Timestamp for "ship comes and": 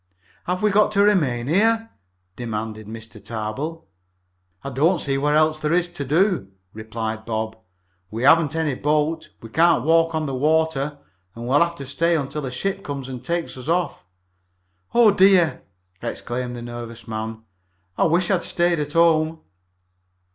12.51-13.23